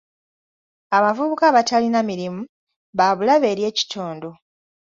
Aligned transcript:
Abavubuka 0.97 1.43
abatalina 1.51 1.99
mirimu 2.09 2.41
ba 2.97 3.07
bulabe 3.17 3.47
eri 3.53 3.63
ekitundu. 3.71 4.29